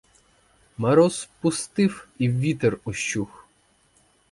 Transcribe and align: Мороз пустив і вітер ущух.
Мороз 0.77 1.29
пустив 1.41 2.07
і 2.19 2.29
вітер 2.29 2.77
ущух. 2.85 3.47